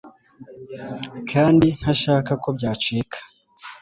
kandi 1.31 1.67
ntashaka 1.79 2.31
ko 2.43 2.47
byacika 2.57 3.17